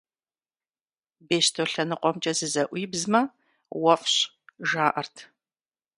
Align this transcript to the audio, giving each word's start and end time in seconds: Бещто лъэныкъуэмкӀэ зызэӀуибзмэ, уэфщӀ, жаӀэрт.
Бещто 1.27 1.61
лъэныкъуэмкӀэ 1.71 2.31
зызэӀуибзмэ, 2.37 3.21
уэфщӀ, 3.81 4.21
жаӀэрт. 4.69 5.15